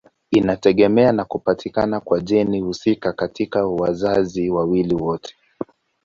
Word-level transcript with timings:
Inategemea 0.31 1.11
na 1.11 1.25
kupatikana 1.25 1.99
kwa 1.99 2.19
jeni 2.19 2.59
husika 2.61 3.13
katika 3.13 3.65
wazazi 3.67 4.49
wote 4.49 4.51
wawili. 4.57 4.95